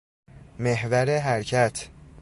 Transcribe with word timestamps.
محور 0.59 1.09
حرکت 1.09 1.87